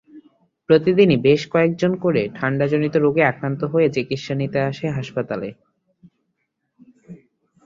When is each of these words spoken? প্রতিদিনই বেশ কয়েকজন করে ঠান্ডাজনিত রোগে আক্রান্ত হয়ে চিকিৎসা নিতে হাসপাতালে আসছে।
প্রতিদিনই 0.69 1.17
বেশ 1.17 1.41
কয়েকজন 1.47 1.91
করে 1.95 2.21
ঠান্ডাজনিত 2.35 2.95
রোগে 2.95 3.23
আক্রান্ত 3.23 3.61
হয়ে 3.63 3.87
চিকিৎসা 3.89 4.33
নিতে 4.35 4.57
হাসপাতালে 4.89 5.49
আসছে। 5.49 5.59